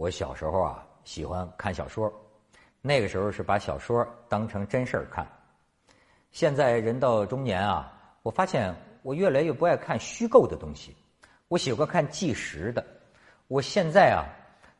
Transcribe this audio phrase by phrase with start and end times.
[0.00, 2.10] 我小时候啊喜欢看小说，
[2.80, 5.26] 那个时候是把小说当成真事儿看。
[6.30, 10.96] 现在人到中年啊，我发现我越来越不爱看虚构的东西，
[11.48, 12.82] 我喜欢看纪实的。
[13.46, 14.24] 我现在啊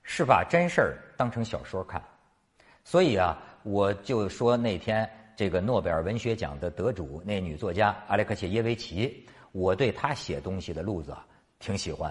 [0.03, 2.03] 是把真事儿当成小说看，
[2.83, 5.07] 所以啊我就说那天
[5.37, 11.27] 这个诺贝尔文学奖的得主那女作家阿列克谢耶维奇，我对她写东西的路子啊
[11.59, 12.11] 挺喜欢，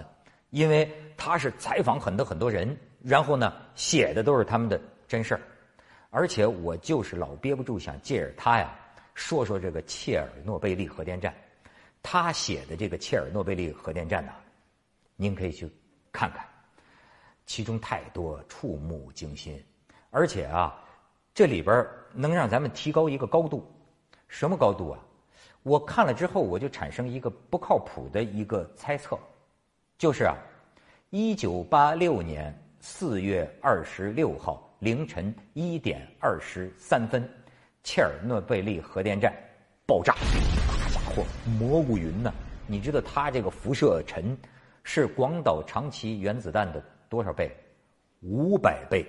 [0.50, 2.78] 因为她是采访很多很多人。
[3.02, 5.40] 然后呢，写的都是他们的真事儿，
[6.10, 8.74] 而且我就是老憋不住想借着他呀
[9.14, 11.34] 说说这个切尔诺贝利核电站。
[12.02, 14.32] 他写的这个切尔诺贝利核电站呢，
[15.16, 15.70] 您可以去
[16.12, 16.44] 看看，
[17.46, 19.62] 其中太多触目惊心，
[20.10, 20.78] 而且啊，
[21.34, 23.70] 这里边能让咱们提高一个高度，
[24.28, 25.00] 什么高度啊？
[25.62, 29.18] 我看了之后，我就产生一个不靠谱的一个猜测，
[29.98, 30.36] 就是啊，
[31.10, 32.54] 一九八六年。
[32.82, 37.22] 四月二十六号凌晨一点二十三分，
[37.84, 39.30] 切尔诺贝利核电站
[39.86, 41.22] 爆炸，大家伙，
[41.58, 42.32] 蘑菇云呐！
[42.66, 44.34] 你知道它这个辐射尘
[44.82, 47.54] 是广岛长崎原子弹的多少倍？
[48.22, 49.04] 五百倍，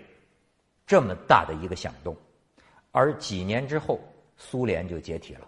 [0.86, 2.14] 这么大的一个响动。
[2.92, 4.02] 而几年之后，
[4.36, 5.48] 苏联就解体了。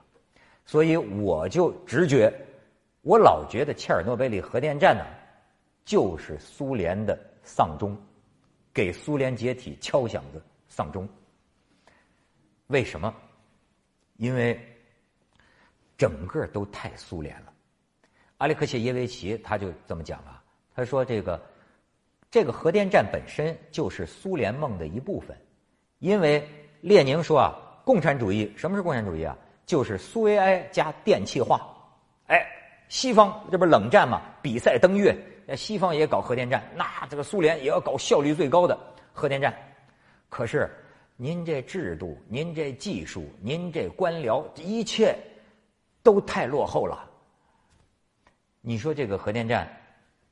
[0.65, 2.33] 所以我就直觉，
[3.01, 5.03] 我老觉得切尔诺贝利核电站呢，
[5.83, 7.93] 就是苏联的丧钟。
[8.73, 11.07] 给苏联解体敲响的丧钟。
[12.67, 13.13] 为什么？
[14.17, 14.59] 因为
[15.97, 17.53] 整个都太苏联了。
[18.37, 20.43] 阿列克谢耶维奇他就这么讲啊，
[20.75, 21.41] 他说：“这个
[22.31, 25.37] 这个核电站本身就是苏联梦的一部分，
[25.99, 26.47] 因为
[26.81, 29.37] 列宁说啊，共产主义什么是共产主义啊？
[29.65, 31.61] 就是苏维埃加电气化。
[32.27, 32.45] 哎，
[32.87, 38.77] 西方这不是冷战嘛，比赛登月。”那西方也搞核电站，那这个苏联也要搞效率最高的
[39.11, 39.53] 核电站。
[40.29, 40.69] 可是
[41.17, 45.17] 您这制度、您这技术、您这官僚，一切
[46.01, 47.09] 都太落后了。
[48.61, 49.67] 你说这个核电站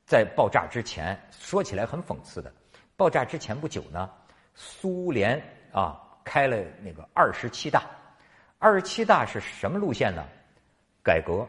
[0.06, 2.50] 在爆炸之前，说起来很讽刺的，
[2.96, 4.10] 爆炸之前不久呢，
[4.54, 5.40] 苏联
[5.72, 7.84] 啊开了那个二十七大。
[8.58, 10.24] 二十七大是什么路线呢？
[11.02, 11.46] 改革。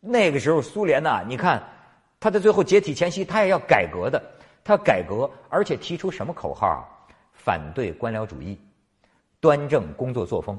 [0.00, 1.62] 那个时候苏联呢，你看。
[2.20, 4.22] 他在最后解体前夕，他也要改革的。
[4.62, 6.84] 他改革，而且提出什么口号啊？
[7.32, 8.56] 反对官僚主义，
[9.40, 10.56] 端正工作作风。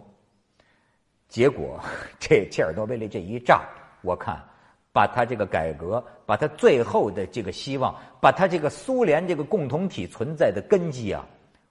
[1.29, 1.79] 结果，
[2.19, 3.61] 这切尔诺贝利这一炸，
[4.01, 4.43] 我看
[4.91, 11.23] 把他这个改革，把他最后的这个希望，把他这个苏联这个共同体存在的根基啊，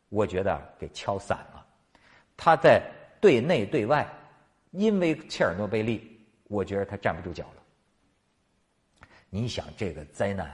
[0.08, 1.66] 我觉得给敲散了。
[2.36, 2.80] 他在
[3.20, 4.06] 对内对外，
[4.70, 7.59] 因为切尔诺贝利，我觉得他站不住脚了。
[9.32, 10.52] 你想这个灾难，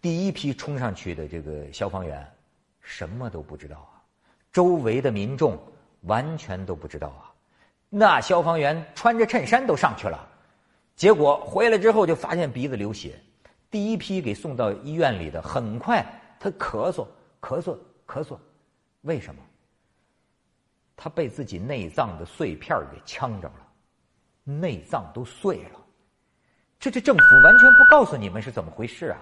[0.00, 2.26] 第一批冲上去的这个消防员，
[2.80, 4.00] 什么都不知道啊，
[4.50, 5.58] 周围的民众
[6.02, 7.30] 完全都不知道啊。
[7.90, 10.26] 那消防员穿着衬衫都上去了，
[10.96, 13.20] 结果回来之后就发现鼻子流血。
[13.70, 16.04] 第一批给送到医院里的，很快
[16.40, 17.06] 他咳嗽、
[17.42, 17.76] 咳嗽、
[18.06, 18.38] 咳嗽，
[19.02, 19.42] 为什么？
[20.96, 23.68] 他被自己内脏的碎片给呛着了，
[24.44, 25.83] 内脏都碎了。
[26.84, 29.16] 这这政府完全不告诉你们是怎么回事啊！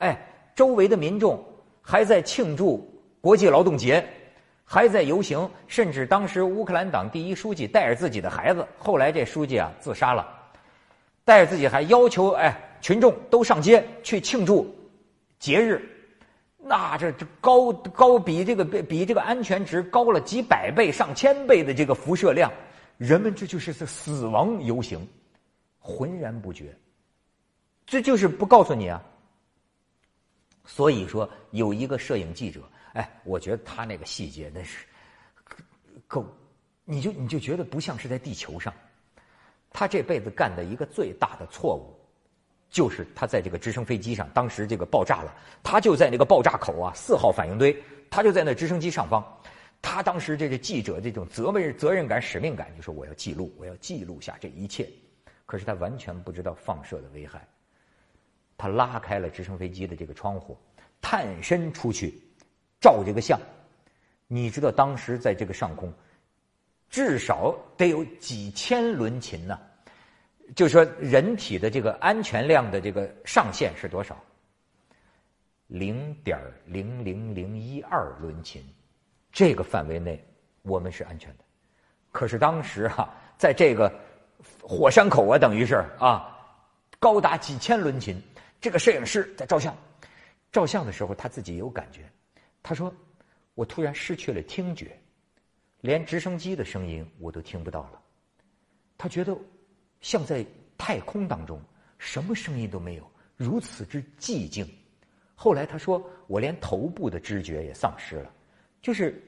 [0.00, 0.18] 哎，
[0.54, 1.42] 周围的民众
[1.80, 2.86] 还在庆祝
[3.22, 4.06] 国际劳动节，
[4.66, 10.28] 还在游行，甚至当时乌克兰党第一书记带着自己的孩子，后来这书记啊自杀了，
[11.24, 14.70] 带着自己还要求哎群众都上街去庆祝
[15.38, 15.80] 节日，
[16.58, 22.52] 那这这高高比这个比这个安全值高了几百倍上千倍的这个辐射量，
[22.98, 25.00] 人们这就是死亡游行。
[25.86, 26.74] 浑然不觉，
[27.84, 29.04] 这就是不告诉你啊。
[30.64, 32.62] 所以说，有一个摄影记者，
[32.94, 34.86] 哎，我觉得他那个细节那是
[36.06, 36.24] 够，
[36.86, 38.72] 你就你就觉得不像是在地球上。
[39.70, 41.94] 他这辈子干的一个最大的错误，
[42.70, 47.76] 就是他在这个直升飞机上，当时这个爆炸了，他就在那个爆炸口啊四号反应堆，
[48.08, 49.22] 他就在那直升机上方，
[49.82, 54.88] 他当时这个记者这种责任责任感使命感，就说我要记录，我要记录下这一切。
[55.46, 57.46] 可是他完全不知道放射的危害。
[58.56, 60.56] 他拉开了直升飞机的这个窗户，
[61.00, 62.14] 探身出去
[62.80, 63.38] 照这个相。
[64.28, 65.92] 你知道当时在这个上空，
[66.88, 69.58] 至少得有几千伦琴呢。
[70.54, 74.22] 就说人体的这个安全量的这个上限是多少？
[75.66, 78.62] 零点零零零一二伦琴，
[79.32, 80.24] 这个范围内
[80.62, 81.44] 我们是安全的。
[82.12, 83.92] 可是当时哈，在这个。
[84.62, 86.36] 火山口啊，等于是啊，
[86.98, 88.20] 高达几千伦琴。
[88.60, 89.76] 这个摄影师在照相，
[90.50, 92.10] 照相的时候他自己也有感觉，
[92.62, 92.90] 他说
[93.54, 94.98] ：“我突然失去了听觉，
[95.82, 98.00] 连直升机的声音我都听不到了。
[98.96, 99.36] 他觉得
[100.00, 100.44] 像在
[100.78, 101.60] 太空当中，
[101.98, 104.66] 什么声音都没有，如此之寂静。
[105.34, 108.32] 后来他说，我连头部的知觉也丧失了，
[108.80, 109.22] 就是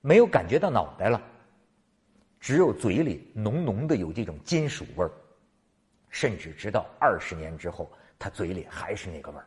[0.00, 1.22] 没有感觉到脑袋了，
[2.40, 5.10] 只有嘴里浓浓的有这种金属味儿。”
[6.12, 7.88] 甚至直到二十年之后，
[8.18, 9.46] 他嘴里还是那个味儿。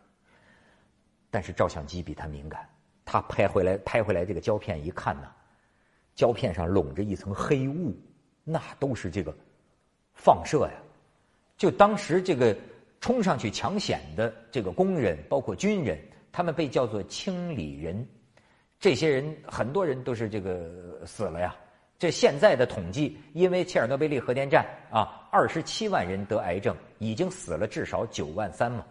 [1.30, 2.69] 但是照相机比他敏感，
[3.04, 5.30] 他拍回来拍回来这个胶片一看呢，
[6.16, 7.94] 胶片上笼着一层黑雾，
[8.45, 9.36] 那都是这个
[10.13, 10.74] 放射呀。
[11.57, 12.56] 就当时这个
[13.01, 16.00] 冲上去抢险的这个工人，包括军人，
[16.31, 18.07] 他们被叫做清理人。
[18.80, 21.54] 这些人很多人都是这个死了呀。
[22.04, 28.84] 这现在的统计，因为切尔诺贝利核电站啊，二十七万人得癌症，已经死了至少九万三嘛。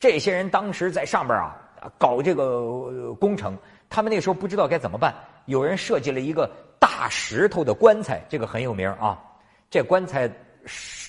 [0.00, 1.54] 这些人当时在上边啊
[1.98, 3.54] 搞这个工程，
[3.90, 5.14] 他们那时候不知道该怎么办。
[5.44, 6.50] 有人设计了一个
[6.80, 9.22] 大石头的棺材，这个很有名啊。
[9.68, 10.26] 这棺材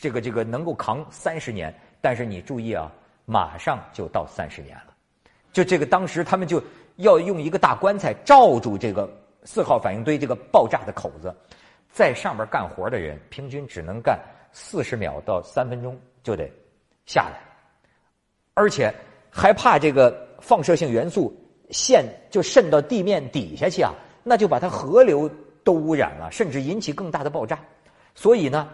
[0.01, 2.91] 这个这个能够扛三十年，但是你注意啊，
[3.23, 4.93] 马上就到三十年了。
[5.53, 6.61] 就这个当时他们就
[6.97, 9.09] 要用一个大棺材罩住这个。
[9.43, 11.33] 四号反应堆这个爆炸的口子，
[11.89, 14.19] 在上边干活的人平均只能干
[14.51, 16.49] 四十秒到三分钟就得
[17.05, 17.39] 下来，
[18.53, 18.93] 而且
[19.29, 21.33] 还怕这个放射性元素
[21.71, 23.93] 线就渗到地面底下去啊，
[24.23, 25.29] 那就把它河流
[25.63, 27.59] 都污染了，甚至引起更大的爆炸。
[28.15, 28.67] 所以呢，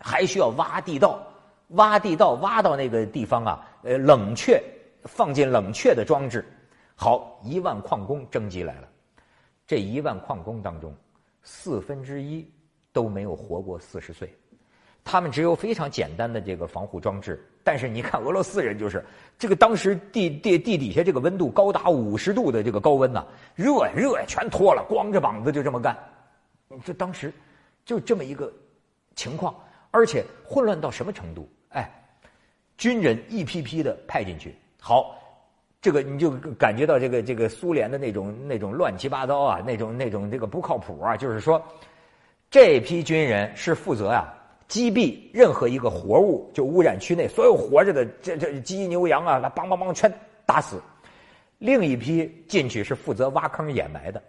[0.00, 1.20] 还需要挖地道，
[1.68, 4.62] 挖地道挖到那个地方啊，呃，冷却
[5.04, 6.44] 放进冷却的装置。
[6.94, 8.88] 好，一万矿工征集来了。
[9.66, 10.94] 这一万矿工当中，
[11.42, 12.46] 四分之一
[12.92, 14.34] 都没有活过四十岁，
[15.02, 17.42] 他们只有非常简单的这个防护装置。
[17.62, 19.02] 但是你看俄罗斯人，就是
[19.38, 25.96] 这个当时地地地底下这个温度高达五十度的这个高温呐，热呀热呀，全脱了，光着膀子就这么干。
[26.84, 27.32] 这当时
[27.86, 28.52] 就这么一个
[29.16, 29.54] 情况，
[29.90, 31.48] 而且混乱到什么程度？
[31.70, 31.90] 哎，
[32.76, 35.18] 军人一批批的派进去，好。
[35.84, 41.14] 这个你就感觉到这个这个苏联的那种那种乱七八糟啊，那种那种这个不靠谱啊。
[41.14, 41.62] 就是说，
[42.50, 44.32] 这批军人是负责啊
[44.66, 50.10] 击毙任何一个活物，就污染区内所有活着的这这鸡牛羊啊，那梆梆梆全
[50.46, 50.80] 打死。
[51.58, 54.22] 另一批进去是负责挖坑掩埋的，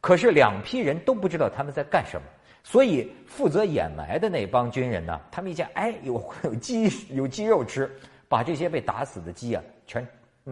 [0.00, 2.26] 可是两批人都不知道他们在干什么，
[2.62, 7.94] 所以负责掩埋的那帮军人呢，他们一见哎有有鸡有鸡肉吃，
[8.30, 10.08] 把这些被打死的鸡啊全。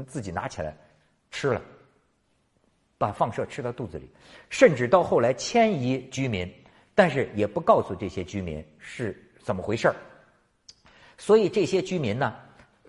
[0.07, 0.77] 自己拿起来
[1.31, 1.63] 吃了，
[2.99, 4.11] 把放射吃到肚子里，
[4.49, 6.53] 甚至到后来迁移居民，
[6.95, 9.97] 但是也不告诉这些居民是怎么回事儿。
[11.17, 12.35] 所以这些居民呢，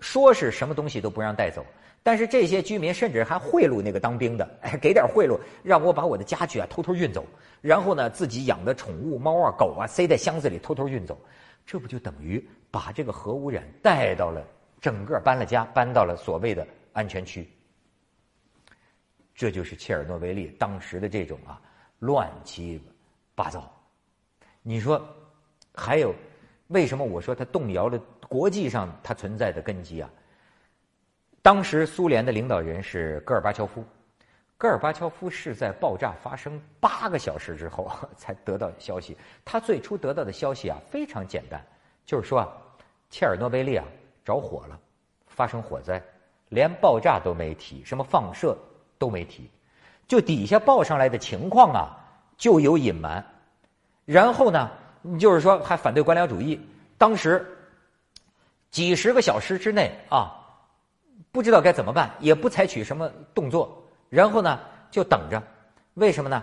[0.00, 1.64] 说是什么东西都不让带走，
[2.02, 7.24] 但是这些居民甚至还贿赂那个当兵的，哎，给点贿赂，让我把我的家具啊偷偷运走，
[7.60, 11.18] 然后呢，自己养的宠物猫啊狗啊塞在箱子里偷偷运走，
[11.66, 14.42] 这不就等于把这个核污染带到了
[14.80, 16.66] 整个搬了家，搬到了所谓的。
[16.92, 17.48] 安全区，
[19.34, 21.60] 这就是切尔诺贝利当时的这种啊
[22.00, 22.80] 乱七
[23.34, 23.70] 八糟。
[24.62, 25.04] 你说
[25.74, 26.14] 还有
[26.68, 27.98] 为什么我说它动摇了
[28.28, 30.10] 国际上它存在的根基啊？
[31.42, 33.84] 当时苏联的领导人是戈尔巴乔夫，
[34.56, 39.16] 戈尔巴乔夫是在爆炸发生八个小时之后 才得到消息。
[39.44, 41.60] 他最初得到的消息啊非常简单，
[42.04, 42.48] 就是说啊
[43.10, 43.84] 切尔诺贝利啊
[44.24, 44.80] 着火了，
[45.26, 46.00] 发生火灾。
[46.52, 48.54] 连爆炸都没提，什么放射
[48.98, 49.48] 都没提，
[50.06, 51.96] 就底下报上来的情况啊，
[52.36, 53.24] 就有隐瞒。
[54.04, 54.70] 然后呢，
[55.18, 56.60] 就是说还反对官僚主义。
[56.98, 57.46] 当时
[58.70, 60.30] 几十个小时之内啊，
[61.32, 63.82] 不知道该怎么办，也不采取什么动作。
[64.10, 65.42] 然后呢，就等着。
[65.94, 66.42] 为什么呢？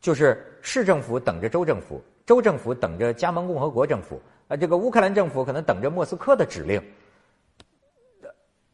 [0.00, 6.82] 就是市政府等着州政府，州政府等着加盟共和国政府，啊，这个乌克兰政府可能等着莫斯科的指令。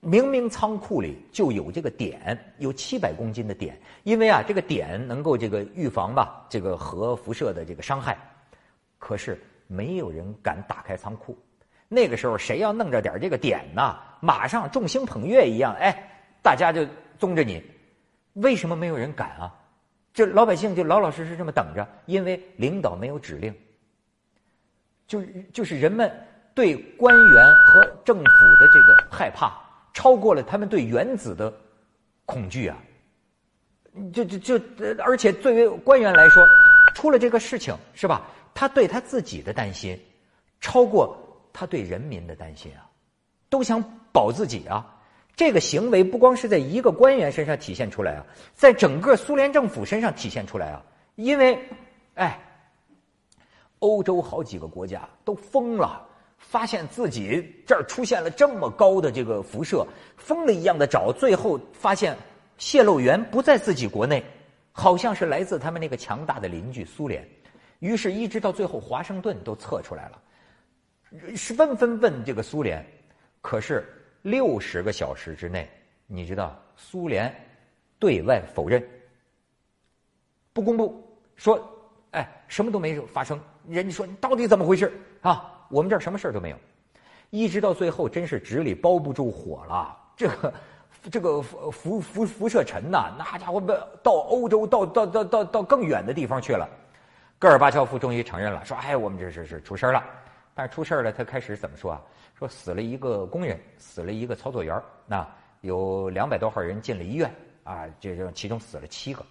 [0.00, 2.16] 明明仓库里就有这个碘，
[2.56, 3.70] 有七百公斤的碘，
[4.02, 8.16] 因为啊，这个碘能够这个预防吧，这个核辐射的这个伤害。
[8.98, 11.36] 可是没有人敢打开仓库。
[11.86, 16.10] 那个时候，谁要弄着点这个碘呢，马上众星捧月一样，哎，
[16.42, 16.86] 大家就
[17.18, 17.62] 宗着你。
[18.34, 19.54] 为什么没有人敢啊？
[20.14, 23.54] 这老百姓就老老实实这么等着，因为领导没有指令。
[25.06, 26.10] 就就是人们
[26.54, 28.24] 对官员和政府
[28.58, 29.60] 的这个害怕。
[29.92, 31.52] 超过了他们对原子的
[32.24, 32.78] 恐惧啊！
[34.12, 34.64] 就就就，
[35.02, 36.46] 而且作为官员来说，
[36.94, 38.26] 出了这个事情是吧？
[38.54, 39.98] 他对他自己的担心，
[40.60, 41.16] 超过
[41.52, 42.88] 他对人民的担心啊！
[43.48, 43.82] 都想
[44.12, 44.96] 保自己啊！
[45.34, 50.82] 这个行为不光是在一个官员身上体现出来啊，在整个苏联政府身上体现出来啊。
[51.16, 51.58] 因为，
[52.14, 52.38] 哎，
[53.80, 56.06] 欧洲好几个国家都疯了，
[56.40, 62.16] 发现自己这儿出现了这么高的这个辐射，疯了一样的找，最后发现
[62.58, 64.24] 泄漏源不在自己国内，
[64.72, 67.26] 好像是来自他们那个强大的邻居苏联。
[67.78, 70.20] 于是，一直到最后，华盛顿都测出来了，
[71.36, 72.84] 是纷纷问这个苏联。
[73.40, 73.86] 可是
[74.22, 75.70] 六十个小时之内，
[76.06, 77.32] 你知道苏联
[77.98, 78.84] 对外否认，
[80.52, 81.06] 不公布，
[81.36, 81.58] 说
[82.10, 83.40] 哎什么都没有发生。
[83.68, 85.59] 人家说你到底怎么回事啊？
[85.70, 86.56] 我们这儿什么事儿都没有。
[87.30, 89.96] 一直到最后，真是纸里包不住火了。
[90.16, 90.54] 这个
[91.10, 93.60] 这个辐辐辐射尘呐，那家伙
[94.02, 96.68] 到欧洲，到到到到到更远的地方去了。
[97.38, 100.04] 戈尔巴乔夫终于承认了，说：“哎，我们这是是出事了。”
[100.52, 102.02] 但是出事了，他开始怎么说啊？
[102.34, 105.26] 说死了一个工人，死了一个操作员那
[105.60, 107.32] 有两百多号人进了医院
[107.64, 109.24] 啊，这这其中死了七个。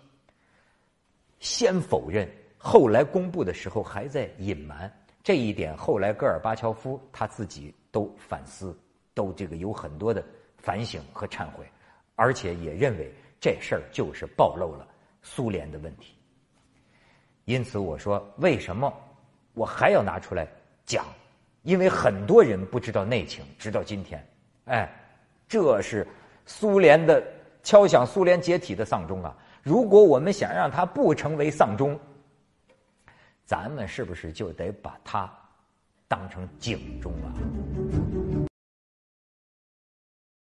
[1.39, 2.27] 先否认，
[2.57, 4.91] 后来公布的时候还在隐瞒
[5.29, 5.77] 这一点。
[5.77, 8.75] 后来戈尔巴乔夫他自己都反思，
[9.13, 10.23] 都这个有很多的
[10.57, 11.69] 反省和忏悔，
[12.15, 14.87] 而且也认为这事儿就是暴露了
[15.21, 16.15] 苏联的问题。
[17.45, 18.91] 因此，我说为什么
[19.53, 20.47] 我还要拿出来
[20.83, 21.05] 讲？
[21.61, 24.27] 因为很多人不知道内情，直到今天，
[24.65, 24.91] 哎，
[25.47, 26.07] 这是
[26.47, 27.23] 苏联的
[27.61, 29.37] 敲响苏联解体的丧钟啊！
[29.61, 31.99] 如果我们想让它不成为丧钟，
[33.49, 35.27] 咱们是不是就得把它
[36.07, 37.33] 当成警钟啊？